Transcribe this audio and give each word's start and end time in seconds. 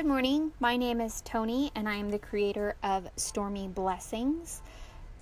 Good 0.00 0.08
morning. 0.08 0.52
My 0.60 0.78
name 0.78 0.98
is 0.98 1.20
Tony, 1.26 1.70
and 1.74 1.86
I 1.86 1.96
am 1.96 2.08
the 2.08 2.18
creator 2.18 2.74
of 2.82 3.06
Stormy 3.16 3.68
Blessings. 3.68 4.62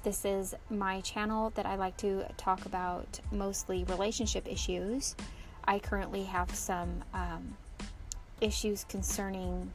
This 0.04 0.24
is 0.24 0.54
my 0.70 1.00
channel 1.00 1.50
that 1.56 1.66
I 1.66 1.74
like 1.74 1.96
to 1.96 2.24
talk 2.36 2.64
about 2.64 3.18
mostly 3.32 3.82
relationship 3.82 4.46
issues. 4.46 5.16
I 5.64 5.80
currently 5.80 6.22
have 6.22 6.54
some 6.54 7.02
um, 7.12 7.56
issues 8.40 8.84
concerning 8.84 9.72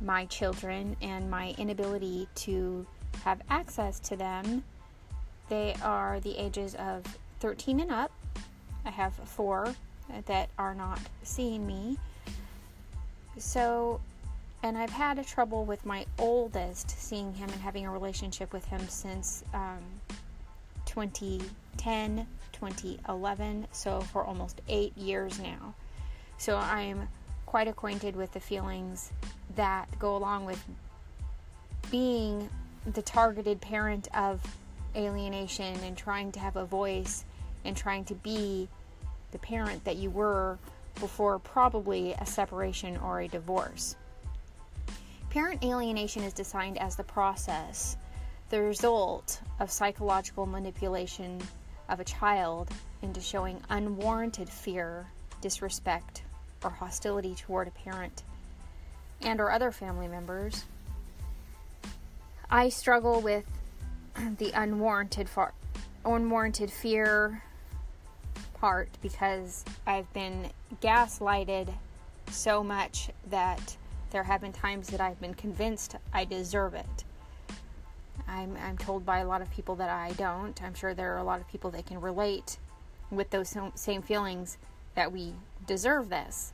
my 0.00 0.24
children 0.24 0.96
and 1.02 1.30
my 1.30 1.54
inability 1.58 2.28
to 2.36 2.86
have 3.24 3.42
access 3.50 4.00
to 4.00 4.16
them. 4.16 4.64
They 5.50 5.74
are 5.82 6.18
the 6.20 6.34
ages 6.38 6.76
of 6.76 7.04
13 7.40 7.80
and 7.80 7.90
up. 7.90 8.10
I 8.86 8.90
have 8.90 9.12
four 9.12 9.74
that 10.24 10.48
are 10.56 10.74
not 10.74 10.98
seeing 11.24 11.66
me 11.66 11.98
so, 13.38 14.00
and 14.62 14.76
I've 14.76 14.90
had 14.90 15.18
a 15.18 15.24
trouble 15.24 15.64
with 15.64 15.84
my 15.86 16.06
oldest 16.18 16.90
seeing 16.90 17.32
him 17.34 17.48
and 17.50 17.60
having 17.60 17.86
a 17.86 17.90
relationship 17.90 18.52
with 18.52 18.64
him 18.66 18.86
since 18.88 19.44
um, 19.54 19.80
2010, 20.86 22.26
2011, 22.52 23.66
so 23.72 24.00
for 24.00 24.24
almost 24.24 24.60
eight 24.68 24.96
years 24.96 25.38
now. 25.40 25.74
So 26.38 26.56
I'm 26.56 27.08
quite 27.46 27.68
acquainted 27.68 28.16
with 28.16 28.32
the 28.32 28.40
feelings 28.40 29.12
that 29.56 29.86
go 29.98 30.16
along 30.16 30.46
with 30.46 30.62
being 31.90 32.48
the 32.92 33.02
targeted 33.02 33.60
parent 33.60 34.08
of 34.14 34.40
alienation 34.96 35.78
and 35.84 35.96
trying 35.96 36.32
to 36.32 36.40
have 36.40 36.56
a 36.56 36.64
voice 36.64 37.24
and 37.64 37.76
trying 37.76 38.04
to 38.04 38.14
be 38.14 38.68
the 39.32 39.38
parent 39.38 39.84
that 39.84 39.96
you 39.96 40.10
were 40.10 40.58
before 41.00 41.38
probably 41.38 42.12
a 42.12 42.26
separation 42.26 42.96
or 42.98 43.20
a 43.20 43.28
divorce. 43.28 43.96
Parent 45.30 45.64
alienation 45.64 46.22
is 46.22 46.32
defined 46.32 46.78
as 46.78 46.96
the 46.96 47.04
process, 47.04 47.96
the 48.50 48.60
result 48.60 49.40
of 49.58 49.70
psychological 49.70 50.46
manipulation 50.46 51.40
of 51.88 52.00
a 52.00 52.04
child 52.04 52.70
into 53.02 53.20
showing 53.20 53.60
unwarranted 53.70 54.48
fear, 54.48 55.06
disrespect, 55.40 56.22
or 56.62 56.70
hostility 56.70 57.34
toward 57.34 57.68
a 57.68 57.70
parent 57.70 58.22
and 59.22 59.40
or 59.40 59.50
other 59.50 59.70
family 59.70 60.08
members. 60.08 60.64
I 62.50 62.68
struggle 62.68 63.20
with 63.20 63.44
the 64.38 64.50
unwarranted 64.52 65.28
far, 65.28 65.52
unwarranted 66.04 66.70
fear, 66.70 67.42
part 68.60 68.88
because 69.00 69.64
I've 69.86 70.12
been 70.12 70.50
gaslighted 70.82 71.72
so 72.30 72.62
much 72.62 73.10
that 73.28 73.76
there 74.10 74.22
have 74.24 74.42
been 74.42 74.52
times 74.52 74.88
that 74.88 75.00
I've 75.00 75.20
been 75.20 75.34
convinced 75.34 75.96
I 76.12 76.24
deserve 76.24 76.74
it. 76.74 77.04
I'm, 78.28 78.56
I'm 78.62 78.76
told 78.76 79.06
by 79.06 79.18
a 79.18 79.26
lot 79.26 79.42
of 79.42 79.50
people 79.50 79.76
that 79.76 79.88
I 79.88 80.12
don't. 80.12 80.62
I'm 80.62 80.74
sure 80.74 80.94
there 80.94 81.14
are 81.14 81.18
a 81.18 81.24
lot 81.24 81.40
of 81.40 81.48
people 81.48 81.70
that 81.72 81.86
can 81.86 82.00
relate 82.00 82.58
with 83.10 83.30
those 83.30 83.56
same 83.74 84.02
feelings 84.02 84.58
that 84.94 85.10
we 85.10 85.32
deserve 85.66 86.10
this. 86.10 86.52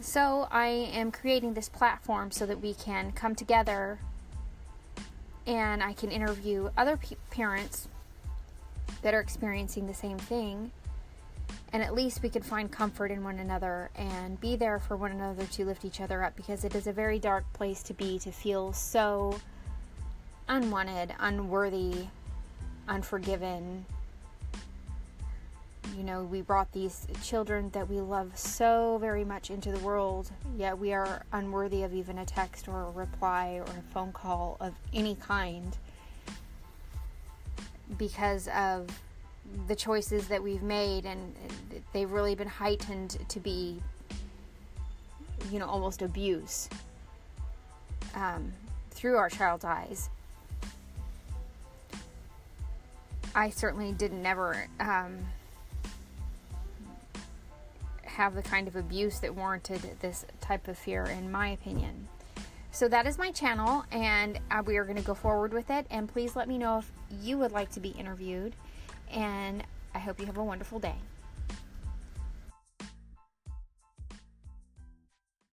So 0.00 0.46
I 0.50 0.66
am 0.66 1.10
creating 1.10 1.54
this 1.54 1.68
platform 1.68 2.30
so 2.30 2.46
that 2.46 2.60
we 2.60 2.74
can 2.74 3.12
come 3.12 3.34
together 3.34 3.98
and 5.46 5.82
I 5.82 5.92
can 5.92 6.10
interview 6.10 6.70
other 6.76 6.96
p- 6.96 7.16
parents 7.30 7.88
that 9.06 9.14
are 9.14 9.20
experiencing 9.20 9.86
the 9.86 9.94
same 9.94 10.18
thing. 10.18 10.72
And 11.72 11.80
at 11.80 11.94
least 11.94 12.24
we 12.24 12.28
can 12.28 12.42
find 12.42 12.72
comfort 12.72 13.12
in 13.12 13.22
one 13.22 13.38
another 13.38 13.88
and 13.94 14.40
be 14.40 14.56
there 14.56 14.80
for 14.80 14.96
one 14.96 15.12
another 15.12 15.44
to 15.44 15.64
lift 15.64 15.84
each 15.84 16.00
other 16.00 16.24
up 16.24 16.34
because 16.34 16.64
it 16.64 16.74
is 16.74 16.88
a 16.88 16.92
very 16.92 17.20
dark 17.20 17.44
place 17.52 17.84
to 17.84 17.94
be 17.94 18.18
to 18.18 18.32
feel 18.32 18.72
so 18.72 19.38
unwanted, 20.48 21.14
unworthy, 21.20 22.06
unforgiven. 22.88 23.86
You 25.96 26.02
know, 26.02 26.24
we 26.24 26.40
brought 26.40 26.72
these 26.72 27.06
children 27.22 27.70
that 27.74 27.88
we 27.88 28.00
love 28.00 28.36
so 28.36 28.98
very 29.00 29.24
much 29.24 29.50
into 29.50 29.70
the 29.70 29.78
world, 29.78 30.32
yet 30.56 30.76
we 30.76 30.92
are 30.92 31.22
unworthy 31.32 31.84
of 31.84 31.94
even 31.94 32.18
a 32.18 32.24
text 32.24 32.66
or 32.66 32.82
a 32.82 32.90
reply 32.90 33.60
or 33.64 33.70
a 33.70 33.92
phone 33.92 34.10
call 34.10 34.56
of 34.58 34.74
any 34.92 35.14
kind 35.14 35.78
because 37.98 38.48
of 38.48 38.88
the 39.68 39.76
choices 39.76 40.28
that 40.28 40.42
we've 40.42 40.62
made, 40.62 41.06
and 41.06 41.34
they've 41.92 42.10
really 42.10 42.34
been 42.34 42.48
heightened 42.48 43.18
to 43.28 43.40
be, 43.40 43.80
you 45.50 45.58
know, 45.58 45.66
almost 45.66 46.02
abuse 46.02 46.68
um, 48.14 48.52
through 48.90 49.16
our 49.16 49.28
child's 49.28 49.64
eyes. 49.64 50.10
I 53.34 53.50
certainly 53.50 53.92
didn't 53.92 54.22
never 54.22 54.66
um, 54.80 55.18
have 58.02 58.34
the 58.34 58.42
kind 58.42 58.66
of 58.66 58.76
abuse 58.76 59.20
that 59.20 59.34
warranted 59.34 59.82
this 60.00 60.24
type 60.40 60.68
of 60.68 60.78
fear, 60.78 61.04
in 61.04 61.30
my 61.30 61.48
opinion. 61.48 62.08
So 62.76 62.88
that 62.88 63.06
is 63.06 63.16
my 63.16 63.30
channel, 63.30 63.86
and 63.90 64.38
uh, 64.50 64.62
we 64.62 64.76
are 64.76 64.84
going 64.84 64.98
to 64.98 65.02
go 65.02 65.14
forward 65.14 65.54
with 65.54 65.70
it. 65.70 65.86
And 65.88 66.06
please 66.06 66.36
let 66.36 66.46
me 66.46 66.58
know 66.58 66.76
if 66.76 66.90
you 67.22 67.38
would 67.38 67.50
like 67.50 67.70
to 67.70 67.80
be 67.80 67.88
interviewed. 67.88 68.52
And 69.10 69.64
I 69.94 69.98
hope 69.98 70.20
you 70.20 70.26
have 70.26 70.36
a 70.36 70.44
wonderful 70.44 70.78
day. 70.78 70.96